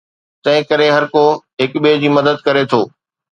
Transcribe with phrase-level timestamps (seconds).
[0.45, 1.23] تنهنڪري هرڪو
[1.59, 2.81] هڪ ٻئي جي مدد ڪري ٿو.